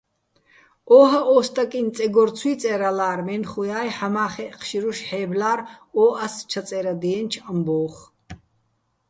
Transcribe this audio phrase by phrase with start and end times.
[0.97, 5.59] ო́ჰაჸ ო სტაკიჼ წეგორ ცუჲ წე́რალარ, მე́ნუხა́ჲ ჰ̦ამა́ხეჸ ჴშირუშ ჰ̦ე́ბლარ
[6.03, 7.95] ო ას ჩაწე́რადჲიენჩო̆ ამბო́ხ.